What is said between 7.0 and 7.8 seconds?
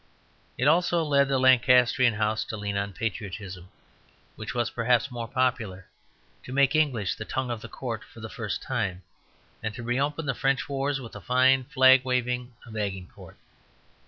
the tongue of the